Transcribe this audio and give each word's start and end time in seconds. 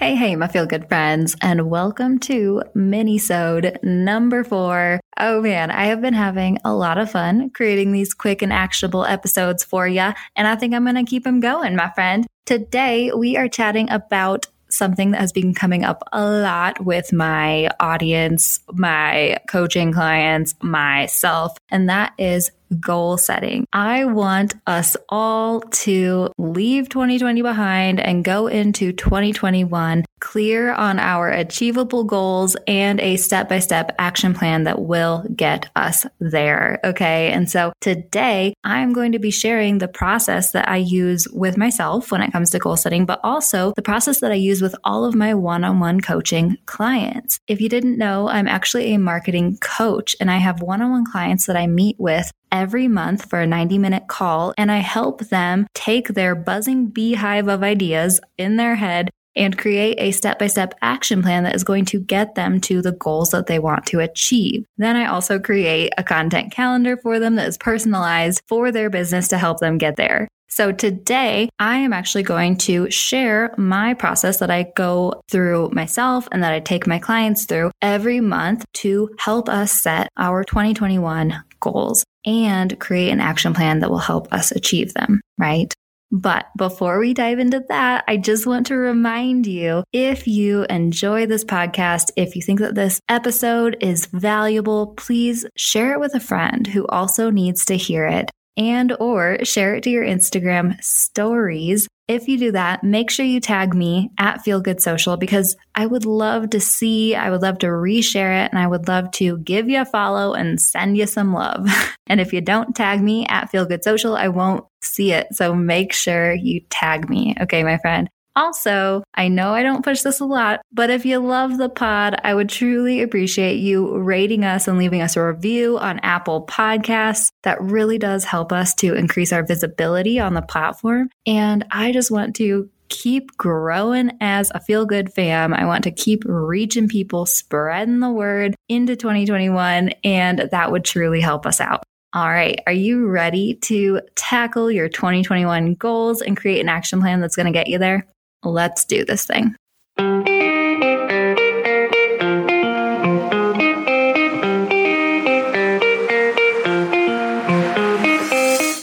Hey, 0.00 0.14
hey, 0.14 0.34
my 0.34 0.48
feel 0.48 0.64
good 0.64 0.88
friends, 0.88 1.36
and 1.42 1.68
welcome 1.68 2.18
to 2.20 2.62
Minisode 2.74 3.82
number 3.82 4.42
four. 4.44 4.98
Oh 5.18 5.42
man, 5.42 5.70
I 5.70 5.84
have 5.88 6.00
been 6.00 6.14
having 6.14 6.56
a 6.64 6.72
lot 6.72 6.96
of 6.96 7.10
fun 7.10 7.50
creating 7.50 7.92
these 7.92 8.14
quick 8.14 8.40
and 8.40 8.50
actionable 8.50 9.04
episodes 9.04 9.62
for 9.62 9.86
you, 9.86 10.14
and 10.36 10.48
I 10.48 10.56
think 10.56 10.72
I'm 10.72 10.84
going 10.84 10.94
to 10.94 11.04
keep 11.04 11.24
them 11.24 11.40
going, 11.40 11.76
my 11.76 11.90
friend. 11.90 12.26
Today, 12.46 13.12
we 13.14 13.36
are 13.36 13.46
chatting 13.46 13.90
about 13.90 14.46
something 14.70 15.10
that 15.10 15.20
has 15.20 15.32
been 15.32 15.52
coming 15.52 15.84
up 15.84 16.02
a 16.12 16.24
lot 16.24 16.82
with 16.82 17.12
my 17.12 17.68
audience, 17.78 18.60
my 18.72 19.36
coaching 19.48 19.92
clients, 19.92 20.54
myself, 20.62 21.58
and 21.68 21.90
that 21.90 22.14
is 22.16 22.50
goal 22.78 23.16
setting. 23.16 23.66
I 23.72 24.04
want 24.04 24.54
us 24.66 24.96
all 25.08 25.60
to 25.60 26.32
leave 26.38 26.88
2020 26.88 27.42
behind 27.42 28.00
and 28.00 28.24
go 28.24 28.46
into 28.46 28.92
2021 28.92 30.04
clear 30.20 30.72
on 30.72 30.98
our 30.98 31.30
achievable 31.30 32.04
goals 32.04 32.56
and 32.66 33.00
a 33.00 33.16
step 33.16 33.48
by 33.48 33.58
step 33.58 33.94
action 33.98 34.34
plan 34.34 34.64
that 34.64 34.82
will 34.82 35.24
get 35.34 35.70
us 35.74 36.06
there. 36.20 36.78
Okay. 36.84 37.32
And 37.32 37.50
so 37.50 37.72
today 37.80 38.54
I'm 38.62 38.92
going 38.92 39.12
to 39.12 39.18
be 39.18 39.30
sharing 39.30 39.78
the 39.78 39.88
process 39.88 40.52
that 40.52 40.68
I 40.68 40.76
use 40.76 41.26
with 41.32 41.56
myself 41.56 42.12
when 42.12 42.22
it 42.22 42.32
comes 42.32 42.50
to 42.50 42.58
goal 42.58 42.76
setting, 42.76 43.06
but 43.06 43.20
also 43.24 43.72
the 43.76 43.82
process 43.82 44.20
that 44.20 44.30
I 44.30 44.36
use 44.36 44.60
with 44.60 44.74
all 44.84 45.04
of 45.04 45.14
my 45.14 45.34
one 45.34 45.64
on 45.64 45.80
one 45.80 46.00
coaching 46.00 46.58
clients. 46.66 47.40
If 47.48 47.60
you 47.60 47.68
didn't 47.68 47.98
know, 47.98 48.28
I'm 48.28 48.48
actually 48.48 48.94
a 48.94 48.98
marketing 48.98 49.58
coach 49.60 50.14
and 50.20 50.30
I 50.30 50.36
have 50.36 50.62
one 50.62 50.82
on 50.82 50.90
one 50.90 51.06
clients 51.06 51.46
that 51.46 51.56
I 51.56 51.66
meet 51.66 51.96
with 51.98 52.30
every 52.52 52.88
month 52.88 53.28
for 53.28 53.40
a 53.40 53.46
90 53.46 53.78
minute 53.78 54.08
call 54.08 54.54
and 54.56 54.70
I 54.70 54.78
help 54.78 55.28
them 55.28 55.66
take 55.74 56.08
their 56.08 56.34
buzzing 56.34 56.86
beehive 56.86 57.48
of 57.48 57.62
ideas 57.62 58.20
in 58.38 58.56
their 58.56 58.74
head 58.74 59.10
and 59.36 59.56
create 59.56 59.96
a 59.98 60.10
step 60.10 60.38
by 60.38 60.46
step 60.46 60.74
action 60.82 61.22
plan 61.22 61.44
that 61.44 61.54
is 61.54 61.64
going 61.64 61.84
to 61.86 62.00
get 62.00 62.34
them 62.34 62.60
to 62.60 62.82
the 62.82 62.92
goals 62.92 63.30
that 63.30 63.46
they 63.46 63.58
want 63.58 63.86
to 63.86 64.00
achieve. 64.00 64.64
Then 64.76 64.96
I 64.96 65.06
also 65.06 65.38
create 65.38 65.92
a 65.96 66.02
content 66.02 66.52
calendar 66.52 66.96
for 66.96 67.18
them 67.18 67.36
that 67.36 67.48
is 67.48 67.58
personalized 67.58 68.42
for 68.48 68.72
their 68.72 68.90
business 68.90 69.28
to 69.28 69.38
help 69.38 69.60
them 69.60 69.78
get 69.78 69.96
there. 69.96 70.28
So 70.48 70.72
today 70.72 71.48
I 71.60 71.76
am 71.76 71.92
actually 71.92 72.24
going 72.24 72.56
to 72.58 72.90
share 72.90 73.54
my 73.56 73.94
process 73.94 74.40
that 74.40 74.50
I 74.50 74.72
go 74.74 75.22
through 75.30 75.70
myself 75.70 76.26
and 76.32 76.42
that 76.42 76.52
I 76.52 76.58
take 76.58 76.88
my 76.88 76.98
clients 76.98 77.46
through 77.46 77.70
every 77.80 78.20
month 78.20 78.64
to 78.74 79.10
help 79.18 79.48
us 79.48 79.70
set 79.70 80.08
our 80.16 80.42
2021 80.42 81.44
goals 81.60 82.04
and 82.24 82.78
create 82.78 83.10
an 83.10 83.20
action 83.20 83.54
plan 83.54 83.80
that 83.80 83.90
will 83.90 83.98
help 83.98 84.32
us 84.32 84.50
achieve 84.50 84.94
them, 84.94 85.20
right? 85.38 85.72
But 86.12 86.46
before 86.56 86.98
we 86.98 87.14
dive 87.14 87.38
into 87.38 87.64
that, 87.68 88.04
I 88.08 88.16
just 88.16 88.46
want 88.46 88.66
to 88.66 88.76
remind 88.76 89.46
you 89.46 89.84
if 89.92 90.26
you 90.26 90.64
enjoy 90.64 91.26
this 91.26 91.44
podcast, 91.44 92.10
if 92.16 92.34
you 92.34 92.42
think 92.42 92.58
that 92.60 92.74
this 92.74 93.00
episode 93.08 93.76
is 93.80 94.06
valuable, 94.06 94.88
please 94.96 95.46
share 95.56 95.92
it 95.92 96.00
with 96.00 96.14
a 96.14 96.20
friend 96.20 96.66
who 96.66 96.84
also 96.88 97.30
needs 97.30 97.64
to 97.66 97.76
hear 97.76 98.06
it 98.06 98.28
and 98.56 98.92
or 98.98 99.38
share 99.44 99.76
it 99.76 99.84
to 99.84 99.90
your 99.90 100.04
Instagram 100.04 100.82
stories. 100.82 101.86
If 102.10 102.26
you 102.26 102.38
do 102.38 102.50
that, 102.50 102.82
make 102.82 103.08
sure 103.08 103.24
you 103.24 103.38
tag 103.38 103.72
me 103.72 104.10
at 104.18 104.42
Feel 104.42 104.60
Good 104.60 104.82
Social 104.82 105.16
because 105.16 105.54
I 105.76 105.86
would 105.86 106.04
love 106.04 106.50
to 106.50 106.58
see, 106.58 107.14
I 107.14 107.30
would 107.30 107.40
love 107.40 107.58
to 107.60 107.68
reshare 107.68 108.44
it, 108.44 108.50
and 108.50 108.58
I 108.58 108.66
would 108.66 108.88
love 108.88 109.12
to 109.12 109.38
give 109.38 109.68
you 109.68 109.80
a 109.80 109.84
follow 109.84 110.34
and 110.34 110.60
send 110.60 110.96
you 110.96 111.06
some 111.06 111.32
love. 111.32 111.68
and 112.08 112.20
if 112.20 112.32
you 112.32 112.40
don't 112.40 112.74
tag 112.74 113.00
me 113.00 113.28
at 113.28 113.48
Feel 113.50 113.64
Good 113.64 113.84
Social, 113.84 114.16
I 114.16 114.26
won't 114.26 114.64
see 114.82 115.12
it. 115.12 115.28
So 115.30 115.54
make 115.54 115.92
sure 115.92 116.34
you 116.34 116.62
tag 116.68 117.08
me. 117.08 117.36
Okay, 117.42 117.62
my 117.62 117.78
friend. 117.78 118.10
Also, 118.36 119.02
I 119.14 119.28
know 119.28 119.52
I 119.52 119.62
don't 119.62 119.84
push 119.84 120.02
this 120.02 120.20
a 120.20 120.24
lot, 120.24 120.60
but 120.72 120.90
if 120.90 121.04
you 121.04 121.18
love 121.18 121.58
the 121.58 121.68
pod, 121.68 122.20
I 122.22 122.34
would 122.34 122.48
truly 122.48 123.02
appreciate 123.02 123.56
you 123.56 123.98
rating 123.98 124.44
us 124.44 124.68
and 124.68 124.78
leaving 124.78 125.02
us 125.02 125.16
a 125.16 125.26
review 125.26 125.78
on 125.78 125.98
Apple 126.00 126.46
Podcasts. 126.46 127.30
That 127.42 127.60
really 127.60 127.98
does 127.98 128.24
help 128.24 128.52
us 128.52 128.74
to 128.76 128.94
increase 128.94 129.32
our 129.32 129.44
visibility 129.44 130.20
on 130.20 130.34
the 130.34 130.42
platform. 130.42 131.10
And 131.26 131.66
I 131.70 131.92
just 131.92 132.10
want 132.10 132.36
to 132.36 132.70
keep 132.88 133.36
growing 133.36 134.10
as 134.20 134.50
a 134.54 134.60
feel 134.60 134.84
good 134.84 135.12
fam. 135.12 135.54
I 135.54 135.64
want 135.64 135.84
to 135.84 135.90
keep 135.90 136.24
reaching 136.26 136.88
people, 136.88 137.24
spreading 137.24 138.00
the 138.00 138.10
word 138.10 138.54
into 138.68 138.96
2021, 138.96 139.90
and 140.04 140.48
that 140.50 140.72
would 140.72 140.84
truly 140.84 141.20
help 141.20 141.46
us 141.46 141.60
out. 141.60 141.84
All 142.12 142.28
right. 142.28 142.60
Are 142.66 142.72
you 142.72 143.06
ready 143.06 143.54
to 143.62 144.00
tackle 144.16 144.70
your 144.70 144.88
2021 144.88 145.74
goals 145.74 146.20
and 146.20 146.36
create 146.36 146.60
an 146.60 146.68
action 146.68 147.00
plan 147.00 147.20
that's 147.20 147.36
going 147.36 147.46
to 147.46 147.52
get 147.52 147.68
you 147.68 147.78
there? 147.78 148.06
Let's 148.42 148.84
do 148.84 149.04
this 149.04 149.26
thing. 149.26 149.54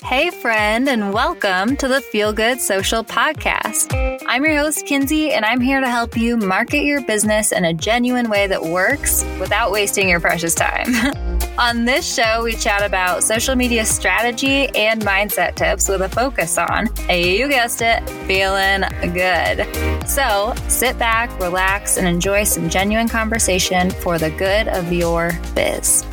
Hey, 0.04 0.30
friend, 0.30 0.88
and 0.88 1.12
welcome 1.12 1.76
to 1.78 1.88
the 1.88 2.02
Feel 2.12 2.34
Good 2.34 2.62
Social 2.62 3.04
Podcast. 3.04 4.22
I'm 4.28 4.44
your 4.46 4.58
host, 4.58 4.86
Kinsey, 4.86 5.32
and 5.32 5.44
I'm 5.44 5.60
here 5.60 5.80
to 5.80 5.90
help 5.90 6.16
you 6.16 6.38
market 6.38 6.84
your 6.84 7.02
business 7.02 7.52
in 7.52 7.66
a 7.66 7.74
genuine 7.74 8.30
way 8.30 8.46
that 8.48 8.62
works 8.62 9.24
without 9.40 9.72
wasting 9.72 10.08
your 10.08 10.20
precious 10.20 10.54
time. 10.54 10.94
On 11.60 11.86
this 11.86 12.14
show, 12.14 12.44
we 12.44 12.54
chat 12.54 12.84
about 12.84 13.24
social 13.24 13.56
media 13.56 13.84
strategy 13.84 14.70
and 14.76 15.02
mindset 15.02 15.56
tips 15.56 15.90
with 15.90 16.02
a 16.02 16.10
focus 16.10 16.56
on, 16.60 16.88
you 17.10 17.48
guessed 17.48 17.82
it, 17.82 18.08
feeling 18.28 18.84
good. 19.12 19.66
So 20.08 20.54
sit 20.68 21.00
back, 21.00 21.32
relax, 21.40 21.98
and 21.98 22.08
enjoy 22.08 22.44
some 22.44 22.70
genuine 22.70 23.10
conversation 23.10 23.90
for 23.90 24.20
the 24.20 24.30
good 24.30 24.68
of 24.68 24.94
your 24.94 25.32
biz. 25.56 26.06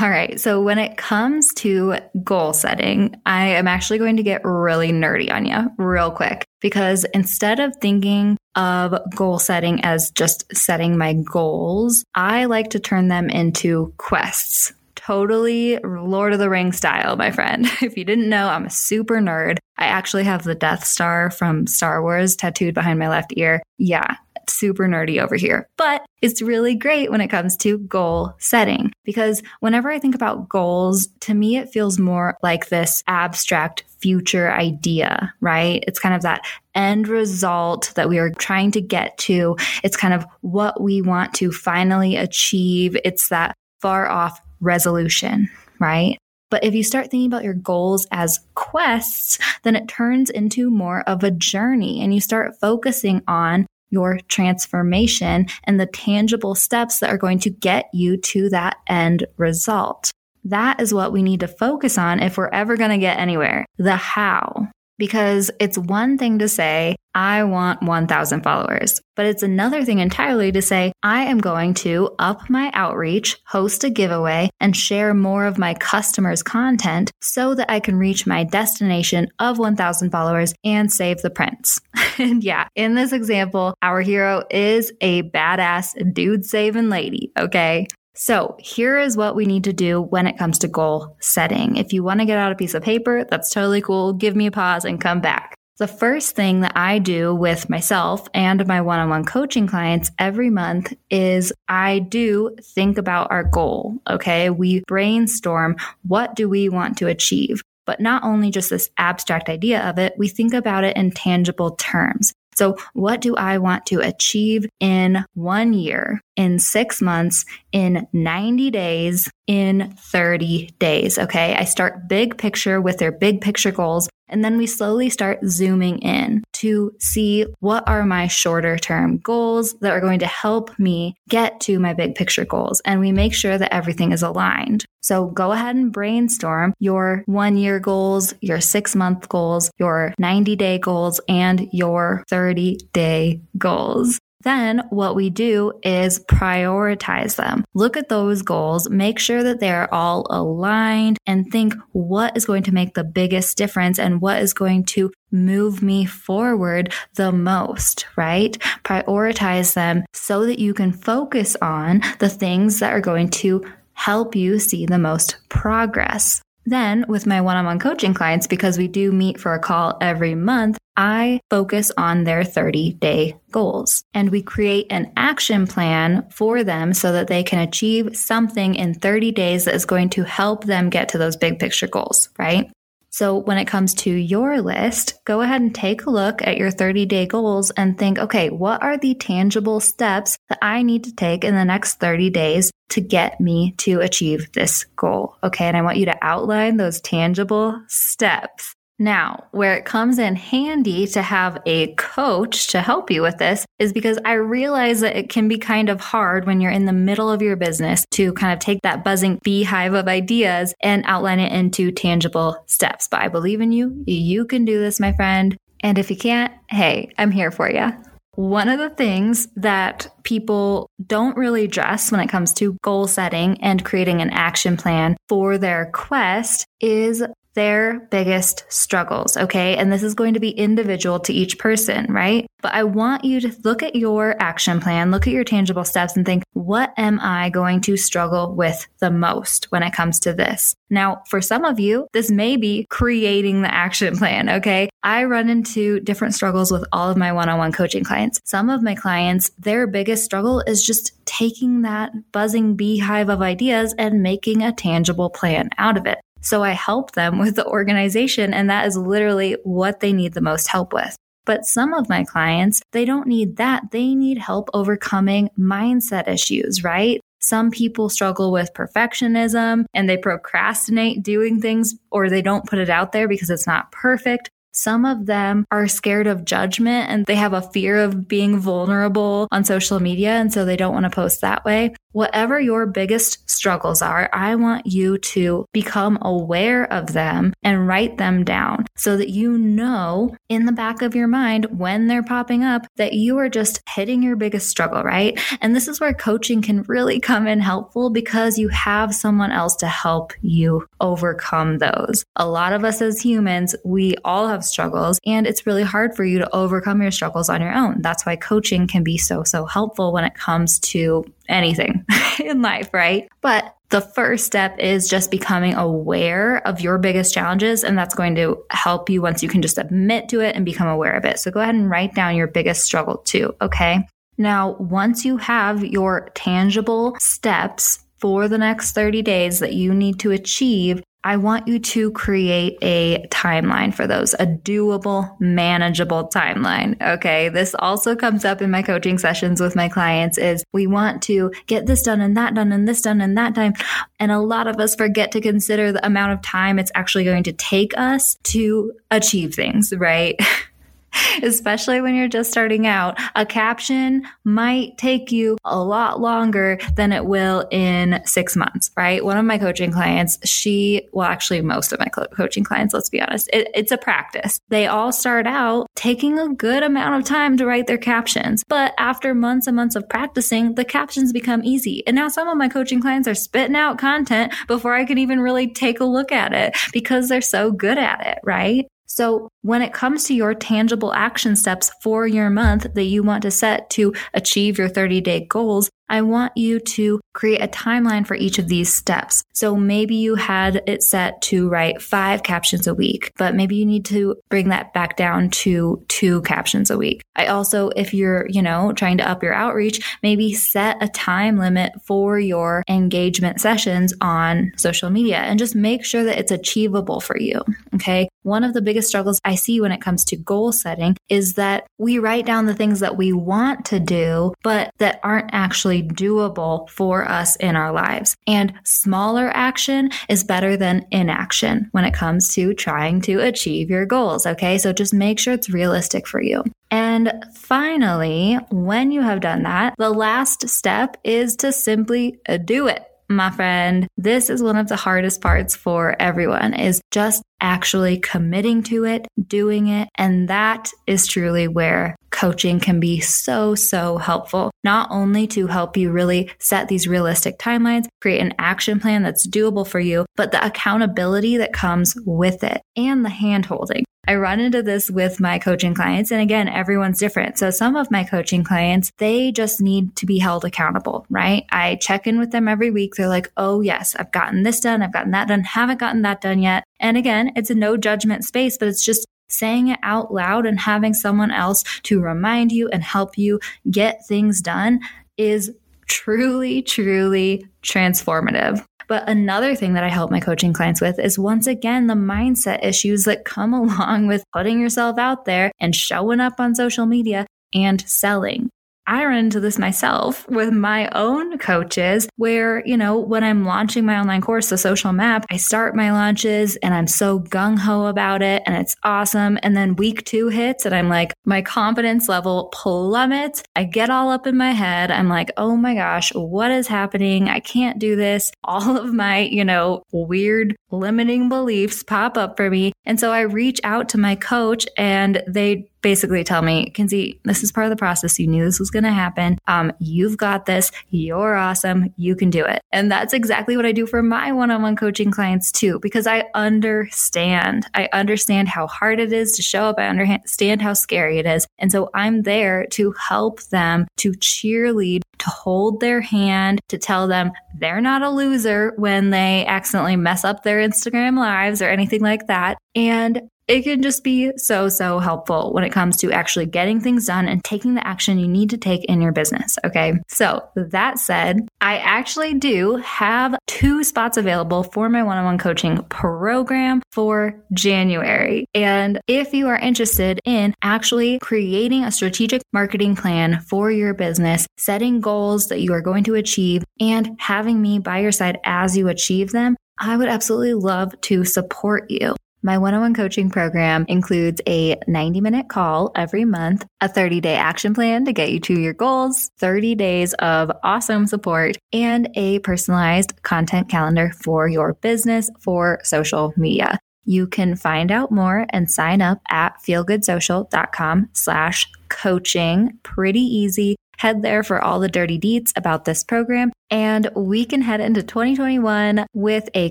All 0.00 0.10
right. 0.10 0.40
So 0.40 0.60
when 0.60 0.78
it 0.78 0.96
comes 0.96 1.54
to 1.54 1.98
goal 2.24 2.52
setting, 2.52 3.14
I 3.26 3.46
am 3.50 3.68
actually 3.68 3.98
going 3.98 4.16
to 4.16 4.24
get 4.24 4.44
really 4.44 4.90
nerdy 4.90 5.32
on 5.32 5.46
you 5.46 5.70
real 5.78 6.10
quick 6.10 6.44
because 6.60 7.04
instead 7.14 7.60
of 7.60 7.76
thinking 7.80 8.36
of 8.56 8.98
goal 9.14 9.38
setting 9.38 9.84
as 9.84 10.10
just 10.10 10.44
setting 10.56 10.98
my 10.98 11.12
goals, 11.12 12.04
I 12.14 12.46
like 12.46 12.70
to 12.70 12.80
turn 12.80 13.06
them 13.06 13.30
into 13.30 13.94
quests. 13.96 14.72
Totally 14.96 15.78
Lord 15.78 16.32
of 16.32 16.40
the 16.40 16.50
Rings 16.50 16.76
style, 16.76 17.16
my 17.16 17.30
friend. 17.30 17.66
If 17.82 17.96
you 17.96 18.04
didn't 18.04 18.28
know, 18.28 18.48
I'm 18.48 18.66
a 18.66 18.70
super 18.70 19.20
nerd. 19.20 19.58
I 19.78 19.84
actually 19.84 20.24
have 20.24 20.42
the 20.42 20.54
Death 20.56 20.84
Star 20.84 21.30
from 21.30 21.68
Star 21.68 22.02
Wars 22.02 22.34
tattooed 22.34 22.74
behind 22.74 22.98
my 22.98 23.08
left 23.08 23.32
ear. 23.36 23.62
Yeah, 23.78 24.16
super 24.50 24.88
nerdy 24.88 25.22
over 25.22 25.36
here, 25.36 25.68
but 25.76 26.04
it's 26.22 26.42
really 26.42 26.74
great 26.74 27.10
when 27.10 27.20
it 27.20 27.28
comes 27.28 27.56
to 27.58 27.78
goal 27.78 28.34
setting 28.38 28.92
because 29.04 29.42
whenever 29.60 29.90
I 29.90 29.98
think 29.98 30.14
about 30.14 30.48
goals, 30.48 31.08
to 31.20 31.34
me, 31.34 31.56
it 31.56 31.70
feels 31.70 31.98
more 31.98 32.36
like 32.42 32.68
this 32.68 33.02
abstract 33.06 33.84
future 34.00 34.50
idea, 34.52 35.32
right? 35.40 35.84
It's 35.86 35.98
kind 35.98 36.14
of 36.14 36.22
that 36.22 36.44
end 36.74 37.08
result 37.08 37.92
that 37.94 38.08
we 38.08 38.18
are 38.18 38.30
trying 38.30 38.70
to 38.72 38.80
get 38.80 39.16
to. 39.18 39.56
It's 39.82 39.96
kind 39.96 40.14
of 40.14 40.24
what 40.40 40.80
we 40.80 41.02
want 41.02 41.34
to 41.34 41.52
finally 41.52 42.16
achieve. 42.16 42.96
It's 43.04 43.28
that 43.28 43.54
far 43.80 44.08
off 44.08 44.40
resolution, 44.60 45.48
right? 45.78 46.18
But 46.50 46.62
if 46.62 46.74
you 46.74 46.84
start 46.84 47.10
thinking 47.10 47.26
about 47.26 47.44
your 47.44 47.54
goals 47.54 48.06
as 48.12 48.38
quests, 48.54 49.38
then 49.64 49.74
it 49.74 49.88
turns 49.88 50.30
into 50.30 50.70
more 50.70 51.00
of 51.08 51.24
a 51.24 51.30
journey 51.30 52.00
and 52.00 52.14
you 52.14 52.20
start 52.20 52.60
focusing 52.60 53.22
on 53.26 53.66
your 53.94 54.18
transformation 54.26 55.46
and 55.64 55.78
the 55.78 55.86
tangible 55.86 56.56
steps 56.56 56.98
that 56.98 57.10
are 57.10 57.16
going 57.16 57.38
to 57.38 57.50
get 57.50 57.86
you 57.92 58.16
to 58.16 58.48
that 58.50 58.76
end 58.88 59.24
result. 59.36 60.10
That 60.44 60.80
is 60.80 60.92
what 60.92 61.12
we 61.12 61.22
need 61.22 61.40
to 61.40 61.48
focus 61.48 61.96
on 61.96 62.20
if 62.20 62.36
we're 62.36 62.48
ever 62.48 62.76
going 62.76 62.90
to 62.90 62.98
get 62.98 63.18
anywhere. 63.18 63.64
The 63.78 63.96
how. 63.96 64.68
Because 64.98 65.50
it's 65.60 65.76
one 65.76 66.18
thing 66.18 66.38
to 66.38 66.48
say, 66.48 66.96
I 67.14 67.44
want 67.44 67.82
1,000 67.82 68.42
followers, 68.42 69.00
but 69.14 69.26
it's 69.26 69.42
another 69.44 69.84
thing 69.84 70.00
entirely 70.00 70.50
to 70.52 70.60
say, 70.60 70.92
I 71.02 71.22
am 71.24 71.38
going 71.38 71.74
to 71.74 72.10
up 72.18 72.50
my 72.50 72.72
outreach, 72.74 73.38
host 73.46 73.84
a 73.84 73.90
giveaway, 73.90 74.50
and 74.58 74.76
share 74.76 75.14
more 75.14 75.46
of 75.46 75.58
my 75.58 75.74
customers' 75.74 76.42
content 76.42 77.12
so 77.20 77.54
that 77.54 77.70
I 77.70 77.78
can 77.78 77.96
reach 77.96 78.26
my 78.26 78.42
destination 78.42 79.28
of 79.38 79.58
1,000 79.58 80.10
followers 80.10 80.54
and 80.64 80.92
save 80.92 81.22
the 81.22 81.30
prince. 81.30 81.80
and 82.18 82.42
yeah, 82.42 82.66
in 82.74 82.94
this 82.94 83.12
example, 83.12 83.74
our 83.80 84.00
hero 84.00 84.42
is 84.50 84.92
a 85.00 85.22
badass 85.22 86.14
dude 86.14 86.44
saving 86.44 86.88
lady, 86.88 87.30
okay? 87.38 87.86
So, 88.14 88.56
here 88.60 88.98
is 88.98 89.16
what 89.16 89.34
we 89.34 89.44
need 89.44 89.64
to 89.64 89.72
do 89.72 90.00
when 90.00 90.26
it 90.26 90.38
comes 90.38 90.58
to 90.60 90.68
goal 90.68 91.16
setting. 91.20 91.76
If 91.76 91.92
you 91.92 92.04
want 92.04 92.20
to 92.20 92.26
get 92.26 92.38
out 92.38 92.52
a 92.52 92.56
piece 92.56 92.74
of 92.74 92.82
paper, 92.82 93.24
that's 93.28 93.50
totally 93.50 93.80
cool. 93.80 94.12
Give 94.12 94.36
me 94.36 94.46
a 94.46 94.52
pause 94.52 94.84
and 94.84 95.00
come 95.00 95.20
back. 95.20 95.56
The 95.78 95.88
first 95.88 96.36
thing 96.36 96.60
that 96.60 96.76
I 96.76 97.00
do 97.00 97.34
with 97.34 97.68
myself 97.68 98.28
and 98.32 98.64
my 98.68 98.80
one 98.80 99.00
on 99.00 99.08
one 99.08 99.24
coaching 99.24 99.66
clients 99.66 100.12
every 100.20 100.48
month 100.48 100.92
is 101.10 101.52
I 101.68 101.98
do 101.98 102.54
think 102.62 102.96
about 102.96 103.32
our 103.32 103.42
goal. 103.42 103.98
Okay. 104.08 104.50
We 104.50 104.84
brainstorm 104.86 105.76
what 106.06 106.36
do 106.36 106.48
we 106.48 106.68
want 106.68 106.98
to 106.98 107.08
achieve? 107.08 107.60
But 107.86 108.00
not 108.00 108.22
only 108.22 108.52
just 108.52 108.70
this 108.70 108.88
abstract 108.98 109.48
idea 109.48 109.82
of 109.88 109.98
it, 109.98 110.14
we 110.16 110.28
think 110.28 110.54
about 110.54 110.84
it 110.84 110.96
in 110.96 111.10
tangible 111.10 111.72
terms. 111.72 112.32
So, 112.56 112.76
what 112.92 113.20
do 113.20 113.34
I 113.36 113.58
want 113.58 113.86
to 113.86 114.00
achieve 114.00 114.66
in 114.80 115.24
one 115.34 115.72
year, 115.72 116.20
in 116.36 116.58
six 116.58 117.00
months, 117.00 117.44
in 117.72 118.06
90 118.12 118.70
days, 118.70 119.30
in 119.46 119.94
30 119.98 120.70
days? 120.78 121.18
Okay. 121.18 121.54
I 121.54 121.64
start 121.64 122.08
big 122.08 122.38
picture 122.38 122.80
with 122.80 122.98
their 122.98 123.12
big 123.12 123.40
picture 123.40 123.72
goals. 123.72 124.08
And 124.28 124.44
then 124.44 124.56
we 124.56 124.66
slowly 124.66 125.10
start 125.10 125.40
zooming 125.44 125.98
in 126.00 126.44
to 126.54 126.92
see 126.98 127.46
what 127.60 127.86
are 127.86 128.04
my 128.04 128.26
shorter 128.26 128.76
term 128.76 129.18
goals 129.18 129.74
that 129.80 129.92
are 129.92 130.00
going 130.00 130.20
to 130.20 130.26
help 130.26 130.76
me 130.78 131.14
get 131.28 131.60
to 131.60 131.78
my 131.78 131.92
big 131.94 132.14
picture 132.14 132.44
goals. 132.44 132.80
And 132.84 133.00
we 133.00 133.12
make 133.12 133.34
sure 133.34 133.58
that 133.58 133.74
everything 133.74 134.12
is 134.12 134.22
aligned. 134.22 134.84
So 135.02 135.26
go 135.26 135.52
ahead 135.52 135.76
and 135.76 135.92
brainstorm 135.92 136.72
your 136.78 137.24
one 137.26 137.58
year 137.58 137.78
goals, 137.78 138.32
your 138.40 138.60
six 138.60 138.96
month 138.96 139.28
goals, 139.28 139.70
your 139.78 140.14
90 140.18 140.56
day 140.56 140.78
goals, 140.78 141.20
and 141.28 141.68
your 141.72 142.24
30 142.30 142.78
day 142.94 143.42
goals. 143.58 144.18
Then 144.44 144.82
what 144.90 145.16
we 145.16 145.30
do 145.30 145.72
is 145.82 146.20
prioritize 146.20 147.36
them. 147.36 147.64
Look 147.74 147.96
at 147.96 148.08
those 148.08 148.42
goals, 148.42 148.88
make 148.88 149.18
sure 149.18 149.42
that 149.42 149.60
they're 149.60 149.92
all 149.92 150.26
aligned 150.30 151.18
and 151.26 151.50
think 151.50 151.74
what 151.92 152.36
is 152.36 152.44
going 152.44 152.62
to 152.64 152.74
make 152.74 152.94
the 152.94 153.04
biggest 153.04 153.56
difference 153.56 153.98
and 153.98 154.20
what 154.20 154.40
is 154.40 154.54
going 154.54 154.84
to 154.84 155.10
move 155.32 155.82
me 155.82 156.04
forward 156.04 156.92
the 157.14 157.32
most, 157.32 158.06
right? 158.16 158.56
Prioritize 158.84 159.74
them 159.74 160.04
so 160.12 160.46
that 160.46 160.58
you 160.58 160.74
can 160.74 160.92
focus 160.92 161.56
on 161.60 162.02
the 162.18 162.28
things 162.28 162.78
that 162.78 162.92
are 162.92 163.00
going 163.00 163.30
to 163.30 163.64
help 163.94 164.36
you 164.36 164.58
see 164.58 164.86
the 164.86 164.98
most 164.98 165.38
progress. 165.48 166.42
Then, 166.66 167.04
with 167.08 167.26
my 167.26 167.40
one 167.40 167.56
on 167.56 167.66
one 167.66 167.78
coaching 167.78 168.14
clients, 168.14 168.46
because 168.46 168.78
we 168.78 168.88
do 168.88 169.12
meet 169.12 169.38
for 169.38 169.54
a 169.54 169.58
call 169.58 169.98
every 170.00 170.34
month, 170.34 170.78
I 170.96 171.40
focus 171.50 171.90
on 171.96 172.24
their 172.24 172.44
30 172.44 172.94
day 172.94 173.36
goals 173.50 174.04
and 174.14 174.30
we 174.30 174.42
create 174.42 174.86
an 174.90 175.12
action 175.16 175.66
plan 175.66 176.26
for 176.30 176.62
them 176.62 176.94
so 176.94 177.12
that 177.12 177.26
they 177.26 177.42
can 177.42 177.58
achieve 177.58 178.16
something 178.16 178.76
in 178.76 178.94
30 178.94 179.32
days 179.32 179.64
that 179.64 179.74
is 179.74 179.86
going 179.86 180.10
to 180.10 180.24
help 180.24 180.64
them 180.64 180.90
get 180.90 181.08
to 181.10 181.18
those 181.18 181.36
big 181.36 181.58
picture 181.58 181.88
goals, 181.88 182.28
right? 182.38 182.70
So 183.14 183.38
when 183.38 183.58
it 183.58 183.66
comes 183.66 183.94
to 183.94 184.10
your 184.10 184.60
list, 184.60 185.24
go 185.24 185.40
ahead 185.40 185.60
and 185.60 185.72
take 185.72 186.04
a 186.04 186.10
look 186.10 186.42
at 186.42 186.56
your 186.56 186.72
30 186.72 187.06
day 187.06 187.26
goals 187.26 187.70
and 187.70 187.96
think, 187.96 188.18
okay, 188.18 188.50
what 188.50 188.82
are 188.82 188.96
the 188.96 189.14
tangible 189.14 189.78
steps 189.78 190.36
that 190.48 190.58
I 190.60 190.82
need 190.82 191.04
to 191.04 191.14
take 191.14 191.44
in 191.44 191.54
the 191.54 191.64
next 191.64 192.00
30 192.00 192.30
days 192.30 192.72
to 192.88 193.00
get 193.00 193.40
me 193.40 193.76
to 193.78 194.00
achieve 194.00 194.50
this 194.50 194.86
goal? 194.96 195.36
Okay. 195.44 195.66
And 195.66 195.76
I 195.76 195.82
want 195.82 195.98
you 195.98 196.06
to 196.06 196.18
outline 196.22 196.76
those 196.76 197.00
tangible 197.00 197.80
steps. 197.86 198.74
Now, 199.04 199.44
where 199.50 199.76
it 199.76 199.84
comes 199.84 200.18
in 200.18 200.34
handy 200.34 201.06
to 201.08 201.20
have 201.20 201.58
a 201.66 201.88
coach 201.96 202.68
to 202.68 202.80
help 202.80 203.10
you 203.10 203.20
with 203.20 203.36
this 203.36 203.66
is 203.78 203.92
because 203.92 204.18
I 204.24 204.32
realize 204.32 205.00
that 205.00 205.14
it 205.14 205.28
can 205.28 205.46
be 205.46 205.58
kind 205.58 205.90
of 205.90 206.00
hard 206.00 206.46
when 206.46 206.62
you're 206.62 206.70
in 206.70 206.86
the 206.86 206.92
middle 206.94 207.30
of 207.30 207.42
your 207.42 207.54
business 207.54 208.06
to 208.12 208.32
kind 208.32 208.54
of 208.54 208.60
take 208.60 208.80
that 208.80 209.04
buzzing 209.04 209.40
beehive 209.44 209.92
of 209.92 210.08
ideas 210.08 210.72
and 210.82 211.04
outline 211.06 211.38
it 211.38 211.52
into 211.52 211.92
tangible 211.92 212.64
steps. 212.66 213.06
But 213.06 213.20
I 213.20 213.28
believe 213.28 213.60
in 213.60 213.72
you. 213.72 214.02
You 214.06 214.46
can 214.46 214.64
do 214.64 214.80
this, 214.80 214.98
my 214.98 215.12
friend. 215.12 215.54
And 215.80 215.98
if 215.98 216.10
you 216.10 216.16
can't, 216.16 216.54
hey, 216.70 217.12
I'm 217.18 217.30
here 217.30 217.50
for 217.50 217.70
you. 217.70 217.92
One 218.36 218.70
of 218.70 218.78
the 218.78 218.88
things 218.88 219.48
that 219.56 220.08
people 220.22 220.88
don't 221.06 221.36
really 221.36 221.64
address 221.64 222.10
when 222.10 222.22
it 222.22 222.30
comes 222.30 222.54
to 222.54 222.78
goal 222.82 223.06
setting 223.06 223.62
and 223.62 223.84
creating 223.84 224.22
an 224.22 224.30
action 224.30 224.78
plan 224.78 225.18
for 225.28 225.58
their 225.58 225.90
quest 225.92 226.64
is 226.80 227.22
their 227.54 228.00
biggest 228.10 228.64
struggles. 228.68 229.36
Okay. 229.36 229.76
And 229.76 229.92
this 229.92 230.02
is 230.02 230.14
going 230.14 230.34
to 230.34 230.40
be 230.40 230.50
individual 230.50 231.20
to 231.20 231.32
each 231.32 231.58
person, 231.58 232.12
right? 232.12 232.46
But 232.60 232.74
I 232.74 232.84
want 232.84 233.24
you 233.24 233.40
to 233.40 233.54
look 233.62 233.82
at 233.82 233.94
your 233.94 234.36
action 234.40 234.80
plan, 234.80 235.10
look 235.10 235.26
at 235.26 235.32
your 235.32 235.44
tangible 235.44 235.84
steps 235.84 236.16
and 236.16 236.24
think, 236.24 236.44
what 236.52 236.92
am 236.96 237.20
I 237.20 237.50
going 237.50 237.80
to 237.82 237.96
struggle 237.96 238.54
with 238.54 238.86
the 239.00 239.10
most 239.10 239.66
when 239.70 239.82
it 239.82 239.92
comes 239.92 240.18
to 240.20 240.32
this? 240.32 240.74
Now, 240.90 241.22
for 241.28 241.40
some 241.40 241.64
of 241.64 241.78
you, 241.78 242.06
this 242.12 242.30
may 242.30 242.56
be 242.56 242.86
creating 242.88 243.62
the 243.62 243.74
action 243.74 244.16
plan. 244.16 244.48
Okay. 244.48 244.88
I 245.02 245.24
run 245.24 245.48
into 245.50 246.00
different 246.00 246.34
struggles 246.34 246.72
with 246.72 246.84
all 246.92 247.10
of 247.10 247.16
my 247.16 247.32
one 247.32 247.48
on 247.48 247.58
one 247.58 247.72
coaching 247.72 248.04
clients. 248.04 248.40
Some 248.44 248.70
of 248.70 248.82
my 248.82 248.94
clients, 248.94 249.50
their 249.58 249.86
biggest 249.86 250.24
struggle 250.24 250.60
is 250.60 250.82
just 250.82 251.12
taking 251.26 251.82
that 251.82 252.12
buzzing 252.32 252.76
beehive 252.76 253.28
of 253.28 253.42
ideas 253.42 253.94
and 253.98 254.22
making 254.22 254.62
a 254.62 254.72
tangible 254.72 255.30
plan 255.30 255.68
out 255.78 255.96
of 255.96 256.06
it. 256.06 256.18
So 256.44 256.62
I 256.62 256.70
help 256.70 257.12
them 257.12 257.38
with 257.40 257.56
the 257.56 257.66
organization, 257.66 258.54
and 258.54 258.70
that 258.70 258.86
is 258.86 258.96
literally 258.96 259.56
what 259.64 260.00
they 260.00 260.12
need 260.12 260.34
the 260.34 260.40
most 260.40 260.68
help 260.68 260.92
with. 260.92 261.16
But 261.46 261.66
some 261.66 261.92
of 261.92 262.08
my 262.08 262.24
clients, 262.24 262.80
they 262.92 263.04
don't 263.04 263.26
need 263.26 263.56
that. 263.56 263.90
They 263.90 264.14
need 264.14 264.38
help 264.38 264.70
overcoming 264.72 265.50
mindset 265.58 266.28
issues, 266.28 266.82
right? 266.82 267.20
Some 267.40 267.70
people 267.70 268.08
struggle 268.08 268.50
with 268.50 268.72
perfectionism 268.72 269.84
and 269.92 270.08
they 270.08 270.16
procrastinate 270.16 271.22
doing 271.22 271.60
things 271.60 271.94
or 272.10 272.30
they 272.30 272.40
don't 272.40 272.66
put 272.66 272.78
it 272.78 272.88
out 272.88 273.12
there 273.12 273.28
because 273.28 273.50
it's 273.50 273.66
not 273.66 273.92
perfect. 273.92 274.48
Some 274.74 275.04
of 275.04 275.26
them 275.26 275.66
are 275.70 275.86
scared 275.88 276.26
of 276.26 276.44
judgment 276.44 277.08
and 277.08 277.24
they 277.26 277.36
have 277.36 277.52
a 277.52 277.62
fear 277.62 277.98
of 277.98 278.26
being 278.28 278.58
vulnerable 278.58 279.48
on 279.52 279.64
social 279.64 280.00
media. 280.00 280.32
And 280.32 280.52
so 280.52 280.64
they 280.64 280.76
don't 280.76 280.92
want 280.92 281.04
to 281.04 281.10
post 281.10 281.40
that 281.40 281.64
way. 281.64 281.94
Whatever 282.12 282.60
your 282.60 282.86
biggest 282.86 283.48
struggles 283.50 284.00
are, 284.00 284.28
I 284.32 284.54
want 284.54 284.86
you 284.86 285.18
to 285.18 285.66
become 285.72 286.18
aware 286.22 286.92
of 286.92 287.12
them 287.12 287.52
and 287.62 287.88
write 287.88 288.18
them 288.18 288.44
down 288.44 288.86
so 288.96 289.16
that 289.16 289.30
you 289.30 289.58
know 289.58 290.36
in 290.48 290.66
the 290.66 290.72
back 290.72 291.02
of 291.02 291.16
your 291.16 291.26
mind 291.26 291.66
when 291.76 292.06
they're 292.06 292.22
popping 292.22 292.62
up 292.62 292.86
that 292.96 293.14
you 293.14 293.38
are 293.38 293.48
just 293.48 293.80
hitting 293.88 294.22
your 294.22 294.36
biggest 294.36 294.68
struggle, 294.68 295.02
right? 295.02 295.38
And 295.60 295.74
this 295.74 295.88
is 295.88 296.00
where 296.00 296.14
coaching 296.14 296.62
can 296.62 296.82
really 296.82 297.18
come 297.18 297.48
in 297.48 297.60
helpful 297.60 298.10
because 298.10 298.58
you 298.58 298.68
have 298.68 299.14
someone 299.14 299.50
else 299.50 299.74
to 299.76 299.88
help 299.88 300.32
you 300.40 300.86
overcome 301.00 301.78
those. 301.78 302.24
A 302.36 302.48
lot 302.48 302.72
of 302.72 302.84
us 302.84 303.02
as 303.02 303.20
humans, 303.20 303.74
we 303.84 304.14
all 304.24 304.46
have 304.46 304.63
struggles 304.64 305.18
and 305.26 305.46
it's 305.46 305.66
really 305.66 305.82
hard 305.82 306.14
for 306.14 306.24
you 306.24 306.38
to 306.38 306.54
overcome 306.54 307.02
your 307.02 307.10
struggles 307.10 307.48
on 307.48 307.60
your 307.60 307.72
own. 307.72 308.02
That's 308.02 308.26
why 308.26 308.36
coaching 308.36 308.86
can 308.86 309.02
be 309.02 309.18
so, 309.18 309.44
so 309.44 309.64
helpful 309.64 310.12
when 310.12 310.24
it 310.24 310.34
comes 310.34 310.78
to 310.80 311.24
anything 311.48 312.04
in 312.44 312.62
life, 312.62 312.90
right? 312.92 313.28
But 313.40 313.76
the 313.90 314.00
first 314.00 314.44
step 314.44 314.76
is 314.78 315.08
just 315.08 315.30
becoming 315.30 315.74
aware 315.74 316.66
of 316.66 316.80
your 316.80 316.98
biggest 316.98 317.32
challenges. 317.32 317.84
And 317.84 317.96
that's 317.96 318.14
going 318.14 318.34
to 318.34 318.60
help 318.70 319.08
you 319.08 319.22
once 319.22 319.42
you 319.42 319.48
can 319.48 319.62
just 319.62 319.78
admit 319.78 320.28
to 320.30 320.40
it 320.40 320.56
and 320.56 320.64
become 320.64 320.88
aware 320.88 321.12
of 321.12 321.24
it. 321.24 321.38
So 321.38 321.50
go 321.50 321.60
ahead 321.60 321.76
and 321.76 321.88
write 321.88 322.14
down 322.14 322.34
your 322.34 322.48
biggest 322.48 322.82
struggle 322.82 323.18
too. 323.18 323.54
Okay. 323.60 324.00
Now, 324.36 324.72
once 324.80 325.24
you 325.24 325.36
have 325.36 325.84
your 325.84 326.30
tangible 326.34 327.14
steps 327.20 328.00
for 328.18 328.48
the 328.48 328.58
next 328.58 328.92
30 328.92 329.22
days 329.22 329.60
that 329.60 329.74
you 329.74 329.94
need 329.94 330.18
to 330.20 330.32
achieve, 330.32 331.02
I 331.26 331.38
want 331.38 331.66
you 331.66 331.78
to 331.78 332.10
create 332.10 332.76
a 332.82 333.26
timeline 333.28 333.94
for 333.94 334.06
those, 334.06 334.34
a 334.34 334.46
doable, 334.46 335.34
manageable 335.40 336.28
timeline. 336.28 337.00
Okay. 337.00 337.48
This 337.48 337.74
also 337.78 338.14
comes 338.14 338.44
up 338.44 338.60
in 338.60 338.70
my 338.70 338.82
coaching 338.82 339.16
sessions 339.16 339.58
with 339.58 339.74
my 339.74 339.88
clients 339.88 340.36
is 340.36 340.62
we 340.72 340.86
want 340.86 341.22
to 341.22 341.50
get 341.66 341.86
this 341.86 342.02
done 342.02 342.20
and 342.20 342.36
that 342.36 342.52
done 342.54 342.72
and 342.72 342.86
this 342.86 343.00
done 343.00 343.22
and 343.22 343.38
that 343.38 343.54
time. 343.54 343.72
And 344.20 344.30
a 344.30 344.38
lot 344.38 344.66
of 344.66 344.76
us 344.76 344.94
forget 344.94 345.32
to 345.32 345.40
consider 345.40 345.92
the 345.92 346.04
amount 346.04 346.32
of 346.32 346.42
time 346.42 346.78
it's 346.78 346.92
actually 346.94 347.24
going 347.24 347.44
to 347.44 347.52
take 347.52 347.96
us 347.96 348.36
to 348.44 348.92
achieve 349.10 349.54
things, 349.54 349.94
right? 349.96 350.38
especially 351.42 352.00
when 352.00 352.14
you're 352.14 352.28
just 352.28 352.50
starting 352.50 352.86
out. 352.86 353.18
A 353.34 353.46
caption 353.46 354.26
might 354.44 354.96
take 354.98 355.32
you 355.32 355.56
a 355.64 355.78
lot 355.78 356.20
longer 356.20 356.78
than 356.96 357.12
it 357.12 357.26
will 357.26 357.66
in 357.70 358.20
six 358.24 358.56
months, 358.56 358.90
right? 358.96 359.24
One 359.24 359.36
of 359.36 359.44
my 359.44 359.58
coaching 359.58 359.92
clients, 359.92 360.38
she, 360.48 361.08
well, 361.12 361.28
actually, 361.28 361.60
most 361.62 361.92
of 361.92 361.98
my 361.98 362.06
coaching 362.06 362.64
clients, 362.64 362.94
let's 362.94 363.10
be 363.10 363.20
honest, 363.20 363.48
it, 363.52 363.68
it's 363.74 363.92
a 363.92 363.98
practice. 363.98 364.60
They 364.68 364.86
all 364.86 365.12
start 365.12 365.46
out 365.46 365.86
taking 365.94 366.38
a 366.38 366.48
good 366.48 366.82
amount 366.82 367.16
of 367.16 367.24
time 367.24 367.56
to 367.56 367.66
write 367.66 367.86
their 367.86 367.98
captions. 367.98 368.64
But 368.68 368.94
after 368.98 369.34
months 369.34 369.66
and 369.66 369.76
months 369.76 369.96
of 369.96 370.08
practicing, 370.08 370.74
the 370.74 370.84
captions 370.84 371.32
become 371.32 371.64
easy. 371.64 372.06
And 372.06 372.16
now 372.16 372.28
some 372.28 372.48
of 372.48 372.56
my 372.56 372.68
coaching 372.68 373.00
clients 373.00 373.28
are 373.28 373.34
spitting 373.34 373.76
out 373.76 373.98
content 373.98 374.52
before 374.66 374.94
I 374.94 375.04
can 375.04 375.18
even 375.18 375.40
really 375.40 375.72
take 375.72 376.00
a 376.00 376.04
look 376.04 376.32
at 376.32 376.52
it 376.52 376.76
because 376.92 377.28
they're 377.28 377.40
so 377.40 377.70
good 377.70 377.98
at 377.98 378.26
it, 378.26 378.38
right? 378.42 378.86
So, 379.06 379.48
when 379.62 379.82
it 379.82 379.92
comes 379.92 380.24
to 380.24 380.34
your 380.34 380.54
tangible 380.54 381.12
action 381.12 381.56
steps 381.56 381.90
for 382.02 382.26
your 382.26 382.50
month 382.50 382.86
that 382.94 383.04
you 383.04 383.22
want 383.22 383.42
to 383.42 383.50
set 383.50 383.90
to 383.90 384.14
achieve 384.32 384.78
your 384.78 384.88
30 384.88 385.20
day 385.20 385.46
goals, 385.48 385.90
I 386.08 386.22
want 386.22 386.56
you 386.56 386.80
to 386.80 387.20
create 387.32 387.62
a 387.62 387.68
timeline 387.68 388.26
for 388.26 388.34
each 388.34 388.58
of 388.58 388.68
these 388.68 388.92
steps. 388.92 389.42
So 389.52 389.74
maybe 389.74 390.14
you 390.14 390.34
had 390.34 390.82
it 390.86 391.02
set 391.02 391.40
to 391.42 391.68
write 391.68 392.02
five 392.02 392.42
captions 392.42 392.86
a 392.86 392.94
week, 392.94 393.32
but 393.36 393.54
maybe 393.54 393.76
you 393.76 393.86
need 393.86 394.04
to 394.06 394.36
bring 394.48 394.68
that 394.68 394.92
back 394.92 395.16
down 395.16 395.50
to 395.50 396.04
two 396.08 396.42
captions 396.42 396.90
a 396.90 396.98
week. 396.98 397.22
I 397.36 397.46
also, 397.46 397.88
if 397.90 398.14
you're, 398.14 398.46
you 398.48 398.62
know, 398.62 398.92
trying 398.92 399.18
to 399.18 399.28
up 399.28 399.42
your 399.42 399.54
outreach, 399.54 400.18
maybe 400.22 400.52
set 400.52 401.02
a 401.02 401.08
time 401.08 401.58
limit 401.58 401.92
for 402.06 402.38
your 402.38 402.84
engagement 402.88 403.60
sessions 403.60 404.14
on 404.20 404.72
social 404.76 405.10
media 405.10 405.38
and 405.38 405.58
just 405.58 405.74
make 405.74 406.04
sure 406.04 406.24
that 406.24 406.38
it's 406.38 406.52
achievable 406.52 407.20
for 407.20 407.38
you. 407.38 407.60
Okay. 407.94 408.28
One 408.42 408.62
of 408.62 408.74
the 408.74 408.82
biggest 408.82 409.08
struggles 409.08 409.40
I 409.44 409.54
see 409.54 409.80
when 409.80 409.92
it 409.92 410.02
comes 410.02 410.24
to 410.26 410.36
goal 410.36 410.70
setting 410.70 411.16
is 411.28 411.54
that 411.54 411.86
we 411.98 412.18
write 412.18 412.46
down 412.46 412.66
the 412.66 412.74
things 412.74 413.00
that 413.00 413.16
we 413.16 413.32
want 413.32 413.86
to 413.86 413.98
do, 413.98 414.52
but 414.62 414.90
that 414.98 415.18
aren't 415.22 415.50
actually 415.52 415.93
doable 416.02 416.88
for 416.88 417.28
us 417.28 417.56
in 417.56 417.76
our 417.76 417.92
lives. 417.92 418.36
And 418.46 418.74
smaller 418.84 419.50
action 419.54 420.10
is 420.28 420.44
better 420.44 420.76
than 420.76 421.06
inaction 421.10 421.88
when 421.92 422.04
it 422.04 422.14
comes 422.14 422.54
to 422.54 422.74
trying 422.74 423.20
to 423.22 423.40
achieve 423.40 423.90
your 423.90 424.06
goals. 424.06 424.46
Okay. 424.46 424.78
So 424.78 424.92
just 424.92 425.14
make 425.14 425.38
sure 425.38 425.54
it's 425.54 425.70
realistic 425.70 426.26
for 426.26 426.42
you. 426.42 426.64
And 426.90 427.32
finally, 427.54 428.58
when 428.70 429.10
you 429.10 429.22
have 429.22 429.40
done 429.40 429.64
that, 429.64 429.94
the 429.98 430.10
last 430.10 430.68
step 430.68 431.16
is 431.24 431.56
to 431.56 431.72
simply 431.72 432.38
do 432.64 432.86
it 432.86 433.04
my 433.28 433.50
friend, 433.50 434.06
this 434.16 434.50
is 434.50 434.62
one 434.62 434.76
of 434.76 434.88
the 434.88 434.96
hardest 434.96 435.40
parts 435.40 435.74
for 435.74 436.14
everyone 436.20 436.74
is 436.74 437.00
just 437.10 437.42
actually 437.60 438.18
committing 438.18 438.82
to 438.82 439.04
it, 439.04 439.26
doing 439.46 439.88
it. 439.88 440.08
And 440.16 440.48
that 440.48 440.90
is 441.06 441.26
truly 441.26 441.66
where 441.68 442.16
coaching 442.34 442.80
can 442.80 443.00
be 443.00 443.20
so, 443.20 443.74
so 443.74 444.18
helpful. 444.18 444.70
Not 444.82 445.08
only 445.10 445.46
to 445.48 445.68
help 445.68 445.96
you 445.96 446.10
really 446.10 446.50
set 446.58 446.88
these 446.88 447.08
realistic 447.08 447.58
timelines, 447.58 448.06
create 448.20 448.40
an 448.40 448.54
action 448.58 449.00
plan 449.00 449.22
that's 449.22 449.46
doable 449.46 449.86
for 449.86 450.00
you, 450.00 450.26
but 450.36 450.50
the 450.50 450.64
accountability 450.64 451.56
that 451.58 451.72
comes 451.72 452.14
with 452.26 452.64
it 452.64 452.82
and 452.96 453.24
the 453.24 453.30
hand 453.30 453.66
holding. 453.66 454.04
I 454.26 454.36
run 454.36 454.58
into 454.58 454.82
this 454.82 455.10
with 455.10 455.38
my 455.38 455.58
coaching 455.58 455.94
clients. 455.94 456.30
And 456.30 456.40
again, 456.40 456.68
everyone's 456.68 457.18
different. 457.18 457.58
So 457.58 457.70
some 457.70 457.94
of 457.94 458.10
my 458.10 458.24
coaching 458.24 458.64
clients, 458.64 459.10
they 459.18 459.52
just 459.52 459.80
need 459.80 460.16
to 460.16 460.26
be 460.26 460.38
held 460.38 460.64
accountable, 460.64 461.26
right? 461.28 461.64
I 461.70 461.96
check 461.96 462.26
in 462.26 462.38
with 462.38 462.50
them 462.50 462.66
every 462.66 462.90
week. 462.90 463.14
They're 463.14 463.28
like, 463.28 463.52
Oh, 463.56 463.80
yes, 463.80 464.16
I've 464.16 464.32
gotten 464.32 464.62
this 464.62 464.80
done. 464.80 465.02
I've 465.02 465.12
gotten 465.12 465.32
that 465.32 465.48
done. 465.48 465.62
Haven't 465.62 466.00
gotten 466.00 466.22
that 466.22 466.40
done 466.40 466.60
yet. 466.60 466.84
And 467.00 467.16
again, 467.16 467.52
it's 467.54 467.70
a 467.70 467.74
no 467.74 467.96
judgment 467.96 468.44
space, 468.44 468.78
but 468.78 468.88
it's 468.88 469.04
just 469.04 469.26
saying 469.48 469.88
it 469.88 469.98
out 470.02 470.32
loud 470.32 470.66
and 470.66 470.80
having 470.80 471.14
someone 471.14 471.50
else 471.50 471.84
to 472.04 472.20
remind 472.20 472.72
you 472.72 472.88
and 472.88 473.02
help 473.02 473.36
you 473.38 473.60
get 473.90 474.26
things 474.26 474.60
done 474.60 475.00
is 475.36 475.72
truly, 476.06 476.82
truly 476.82 477.66
transformative. 477.82 478.84
But 479.06 479.28
another 479.28 479.74
thing 479.74 479.94
that 479.94 480.04
I 480.04 480.08
help 480.08 480.30
my 480.30 480.40
coaching 480.40 480.72
clients 480.72 481.00
with 481.00 481.18
is 481.18 481.38
once 481.38 481.66
again 481.66 482.06
the 482.06 482.14
mindset 482.14 482.84
issues 482.84 483.24
that 483.24 483.44
come 483.44 483.74
along 483.74 484.26
with 484.26 484.44
putting 484.52 484.80
yourself 484.80 485.18
out 485.18 485.44
there 485.44 485.70
and 485.78 485.94
showing 485.94 486.40
up 486.40 486.58
on 486.58 486.74
social 486.74 487.06
media 487.06 487.46
and 487.74 488.00
selling. 488.08 488.70
I 489.06 489.24
run 489.24 489.36
into 489.36 489.60
this 489.60 489.78
myself 489.78 490.48
with 490.48 490.72
my 490.72 491.08
own 491.10 491.58
coaches 491.58 492.28
where, 492.36 492.84
you 492.86 492.96
know, 492.96 493.18
when 493.18 493.44
I'm 493.44 493.64
launching 493.64 494.06
my 494.06 494.18
online 494.18 494.40
course, 494.40 494.70
the 494.70 494.78
social 494.78 495.12
map, 495.12 495.44
I 495.50 495.58
start 495.58 495.94
my 495.94 496.10
launches 496.12 496.76
and 496.76 496.94
I'm 496.94 497.06
so 497.06 497.40
gung 497.40 497.78
ho 497.78 498.06
about 498.06 498.42
it 498.42 498.62
and 498.66 498.74
it's 498.76 498.96
awesome. 499.02 499.58
And 499.62 499.76
then 499.76 499.96
week 499.96 500.24
two 500.24 500.48
hits 500.48 500.86
and 500.86 500.94
I'm 500.94 501.08
like, 501.08 501.34
my 501.44 501.60
confidence 501.60 502.28
level 502.28 502.70
plummets. 502.72 503.62
I 503.76 503.84
get 503.84 504.10
all 504.10 504.30
up 504.30 504.46
in 504.46 504.56
my 504.56 504.72
head. 504.72 505.10
I'm 505.10 505.28
like, 505.28 505.50
oh 505.56 505.76
my 505.76 505.94
gosh, 505.94 506.32
what 506.34 506.70
is 506.70 506.86
happening? 506.86 507.48
I 507.48 507.60
can't 507.60 507.98
do 507.98 508.16
this. 508.16 508.50
All 508.64 508.96
of 508.96 509.12
my, 509.12 509.40
you 509.40 509.64
know, 509.64 510.02
weird 510.10 510.74
limiting 510.90 511.48
beliefs 511.48 512.02
pop 512.02 512.36
up 512.36 512.56
for 512.56 512.70
me. 512.70 512.92
And 513.04 513.20
so 513.20 513.30
I 513.30 513.42
reach 513.42 513.80
out 513.84 514.08
to 514.10 514.18
my 514.18 514.36
coach 514.36 514.86
and 514.96 515.42
they 515.46 515.90
basically 516.04 516.44
tell 516.44 516.62
me, 516.62 516.90
Kenzie, 516.90 517.40
this 517.44 517.64
is 517.64 517.72
part 517.72 517.86
of 517.86 517.90
the 517.90 517.96
process. 517.96 518.38
You 518.38 518.46
knew 518.46 518.64
this 518.64 518.78
was 518.78 518.90
going 518.90 519.04
to 519.04 519.10
happen. 519.10 519.58
Um, 519.66 519.90
you've 519.98 520.36
got 520.36 520.66
this. 520.66 520.92
You're 521.08 521.56
awesome. 521.56 522.12
You 522.16 522.36
can 522.36 522.50
do 522.50 522.62
it. 522.64 522.82
And 522.92 523.10
that's 523.10 523.32
exactly 523.32 523.76
what 523.76 523.86
I 523.86 523.92
do 523.92 524.06
for 524.06 524.22
my 524.22 524.52
one 524.52 524.70
on 524.70 524.82
one 524.82 524.96
coaching 524.96 525.30
clients 525.30 525.72
too, 525.72 525.98
because 526.00 526.26
I 526.26 526.44
understand. 526.54 527.86
I 527.94 528.10
understand 528.12 528.68
how 528.68 528.86
hard 528.86 529.18
it 529.18 529.32
is 529.32 529.52
to 529.52 529.62
show 529.62 529.84
up. 529.84 529.98
I 529.98 530.06
understand 530.06 530.82
how 530.82 530.92
scary 530.92 531.38
it 531.38 531.46
is. 531.46 531.66
And 531.78 531.90
so 531.90 532.10
I'm 532.12 532.42
there 532.42 532.86
to 532.92 533.12
help 533.12 533.62
them 533.64 534.06
to 534.18 534.32
cheerlead, 534.32 535.22
to 535.38 535.50
hold 535.50 536.00
their 536.00 536.20
hand, 536.20 536.80
to 536.88 536.98
tell 536.98 537.26
them 537.26 537.50
they're 537.78 538.02
not 538.02 538.22
a 538.22 538.30
loser 538.30 538.92
when 538.96 539.30
they 539.30 539.64
accidentally 539.66 540.16
mess 540.16 540.44
up 540.44 540.62
their 540.62 540.86
Instagram 540.86 541.38
lives 541.38 541.80
or 541.80 541.88
anything 541.88 542.20
like 542.20 542.46
that. 542.48 542.76
And 542.94 543.40
it 543.68 543.82
can 543.82 544.02
just 544.02 544.24
be 544.24 544.52
so, 544.56 544.88
so 544.88 545.18
helpful 545.18 545.72
when 545.72 545.84
it 545.84 545.90
comes 545.90 546.16
to 546.18 546.32
actually 546.32 546.66
getting 546.66 547.00
things 547.00 547.26
done 547.26 547.48
and 547.48 547.62
taking 547.64 547.94
the 547.94 548.06
action 548.06 548.38
you 548.38 548.48
need 548.48 548.70
to 548.70 548.76
take 548.76 549.04
in 549.06 549.20
your 549.20 549.32
business. 549.32 549.78
Okay. 549.84 550.14
So 550.28 550.62
that 550.76 551.18
said, 551.18 551.66
I 551.80 551.98
actually 551.98 552.54
do 552.54 552.96
have 552.96 553.56
two 553.66 554.04
spots 554.04 554.36
available 554.36 554.82
for 554.84 555.08
my 555.08 555.22
one 555.22 555.38
on 555.38 555.44
one 555.44 555.58
coaching 555.58 556.02
program 556.04 557.02
for 557.12 557.62
January. 557.72 558.66
And 558.74 559.20
if 559.26 559.54
you 559.54 559.68
are 559.68 559.78
interested 559.78 560.40
in 560.44 560.74
actually 560.82 561.38
creating 561.38 562.04
a 562.04 562.12
strategic 562.12 562.62
marketing 562.72 563.16
plan 563.16 563.60
for 563.60 563.90
your 563.90 564.14
business, 564.14 564.66
setting 564.76 565.20
goals 565.20 565.68
that 565.68 565.80
you 565.80 565.92
are 565.92 566.00
going 566.00 566.24
to 566.24 566.34
achieve, 566.34 566.84
and 567.00 567.30
having 567.38 567.80
me 567.80 567.98
by 567.98 568.18
your 568.18 568.32
side 568.32 568.58
as 568.64 568.96
you 568.96 569.08
achieve 569.08 569.52
them, 569.52 569.76
I 569.98 570.16
would 570.16 570.28
absolutely 570.28 570.74
love 570.74 571.18
to 571.22 571.44
support 571.44 572.10
you. 572.10 572.34
My 572.64 572.78
one 572.78 572.94
on 572.94 573.02
one 573.02 573.12
coaching 573.12 573.50
program 573.50 574.06
includes 574.08 574.62
a 574.66 574.96
90 575.06 575.42
minute 575.42 575.68
call 575.68 576.10
every 576.16 576.46
month, 576.46 576.86
a 577.02 577.08
30 577.10 577.42
day 577.42 577.56
action 577.56 577.92
plan 577.92 578.24
to 578.24 578.32
get 578.32 578.50
you 578.50 578.58
to 578.60 578.80
your 578.80 578.94
goals, 578.94 579.50
30 579.58 579.94
days 579.96 580.32
of 580.38 580.72
awesome 580.82 581.26
support, 581.26 581.76
and 581.92 582.30
a 582.36 582.60
personalized 582.60 583.42
content 583.42 583.90
calendar 583.90 584.32
for 584.42 584.66
your 584.66 584.94
business 584.94 585.50
for 585.60 586.00
social 586.04 586.54
media. 586.56 586.98
You 587.26 587.46
can 587.46 587.76
find 587.76 588.10
out 588.10 588.32
more 588.32 588.64
and 588.70 588.90
sign 588.90 589.20
up 589.20 589.42
at 589.50 589.74
feelgoodsocial.com 589.86 591.28
slash 591.34 591.86
coaching. 592.08 592.98
Pretty 593.02 593.40
easy. 593.40 593.96
Head 594.18 594.42
there 594.42 594.62
for 594.62 594.82
all 594.82 595.00
the 595.00 595.08
dirty 595.08 595.38
deets 595.38 595.72
about 595.76 596.04
this 596.04 596.24
program, 596.24 596.72
and 596.90 597.28
we 597.34 597.64
can 597.64 597.82
head 597.82 598.00
into 598.00 598.22
2021 598.22 599.26
with 599.34 599.68
a 599.74 599.90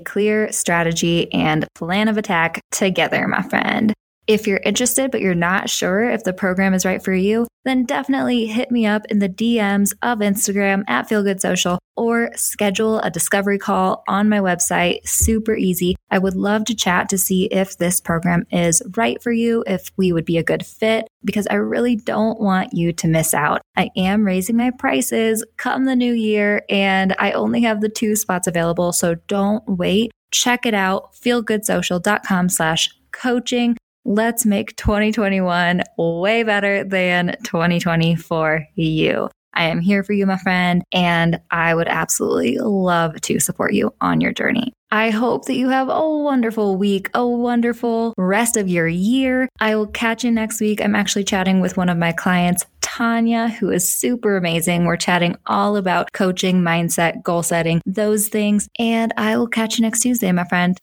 clear 0.00 0.50
strategy 0.52 1.32
and 1.32 1.66
plan 1.74 2.08
of 2.08 2.18
attack 2.18 2.60
together, 2.70 3.26
my 3.28 3.42
friend. 3.42 3.94
If 4.26 4.46
you're 4.46 4.60
interested, 4.64 5.10
but 5.10 5.20
you're 5.20 5.34
not 5.34 5.68
sure 5.68 6.08
if 6.08 6.24
the 6.24 6.32
program 6.32 6.72
is 6.72 6.86
right 6.86 7.02
for 7.02 7.12
you, 7.12 7.46
then 7.64 7.84
definitely 7.84 8.46
hit 8.46 8.70
me 8.70 8.86
up 8.86 9.04
in 9.06 9.18
the 9.18 9.28
DMs 9.28 9.92
of 10.02 10.18
Instagram 10.18 10.82
at 10.88 11.08
Feel 11.08 11.22
Good 11.22 11.40
Social 11.40 11.78
or 11.96 12.30
schedule 12.34 13.00
a 13.00 13.10
discovery 13.10 13.58
call 13.58 14.02
on 14.08 14.28
my 14.28 14.38
website. 14.38 15.06
Super 15.06 15.54
easy. 15.54 15.94
I 16.10 16.18
would 16.18 16.34
love 16.34 16.64
to 16.66 16.74
chat 16.74 17.08
to 17.10 17.18
see 17.18 17.46
if 17.46 17.76
this 17.76 18.00
program 18.00 18.46
is 18.50 18.82
right 18.96 19.22
for 19.22 19.32
you, 19.32 19.62
if 19.66 19.90
we 19.96 20.12
would 20.12 20.24
be 20.24 20.38
a 20.38 20.42
good 20.42 20.64
fit, 20.64 21.06
because 21.24 21.46
I 21.48 21.54
really 21.54 21.96
don't 21.96 22.40
want 22.40 22.72
you 22.72 22.92
to 22.94 23.08
miss 23.08 23.34
out. 23.34 23.60
I 23.76 23.90
am 23.96 24.24
raising 24.24 24.56
my 24.56 24.70
prices 24.70 25.44
come 25.56 25.84
the 25.84 25.96
new 25.96 26.12
year, 26.12 26.64
and 26.68 27.14
I 27.18 27.32
only 27.32 27.62
have 27.62 27.80
the 27.80 27.88
two 27.88 28.16
spots 28.16 28.46
available, 28.46 28.92
so 28.92 29.16
don't 29.28 29.66
wait. 29.68 30.10
Check 30.30 30.66
it 30.66 30.74
out, 30.74 31.14
feelgoodsocial.com 31.14 32.48
slash 32.48 32.90
coaching. 33.12 33.76
Let's 34.06 34.44
make 34.44 34.76
2021 34.76 35.82
way 35.96 36.42
better 36.42 36.84
than 36.84 37.36
2020 37.42 38.16
for 38.16 38.66
you. 38.74 39.30
I 39.54 39.64
am 39.64 39.80
here 39.80 40.02
for 40.02 40.12
you, 40.12 40.26
my 40.26 40.36
friend, 40.36 40.82
and 40.92 41.40
I 41.50 41.74
would 41.74 41.88
absolutely 41.88 42.58
love 42.58 43.18
to 43.22 43.40
support 43.40 43.72
you 43.72 43.94
on 44.00 44.20
your 44.20 44.32
journey. 44.32 44.72
I 44.90 45.10
hope 45.10 45.46
that 45.46 45.56
you 45.56 45.70
have 45.70 45.88
a 45.88 46.08
wonderful 46.08 46.76
week, 46.76 47.08
a 47.14 47.26
wonderful 47.26 48.14
rest 48.18 48.56
of 48.56 48.68
your 48.68 48.86
year. 48.86 49.48
I 49.58 49.74
will 49.76 49.86
catch 49.86 50.22
you 50.22 50.30
next 50.30 50.60
week. 50.60 50.82
I'm 50.82 50.94
actually 50.94 51.24
chatting 51.24 51.60
with 51.60 51.76
one 51.76 51.88
of 51.88 51.96
my 51.96 52.12
clients, 52.12 52.66
Tanya, 52.82 53.48
who 53.48 53.70
is 53.70 53.92
super 53.92 54.36
amazing. 54.36 54.84
We're 54.84 54.96
chatting 54.96 55.36
all 55.46 55.76
about 55.76 56.12
coaching, 56.12 56.60
mindset, 56.60 57.22
goal 57.22 57.42
setting, 57.42 57.80
those 57.86 58.28
things. 58.28 58.68
And 58.78 59.14
I 59.16 59.36
will 59.36 59.48
catch 59.48 59.78
you 59.78 59.82
next 59.82 60.00
Tuesday, 60.00 60.30
my 60.30 60.44
friend. 60.44 60.78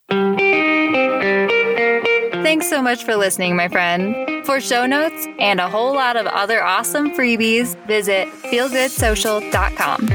Thanks 2.44 2.70
so 2.70 2.82
much 2.82 3.04
for 3.04 3.16
listening, 3.16 3.56
my 3.56 3.68
friend. 3.68 4.44
For 4.46 4.60
show 4.60 4.88
notes 4.88 5.28
and 5.40 5.60
a 5.60 5.70
whole 5.70 5.94
lot 5.94 6.18
of 6.18 6.26
other 6.26 6.64
awesome 6.64 7.12
freebies, 7.12 7.76
visit 7.86 8.28
feelgoodsocial.com. 8.30 10.10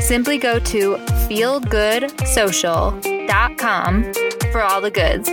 Simply 0.00 0.38
go 0.38 0.60
to 0.60 0.96
feelgoodsocial.com 1.28 4.12
for 4.52 4.62
all 4.62 4.80
the 4.80 4.92
goods. 4.92 5.28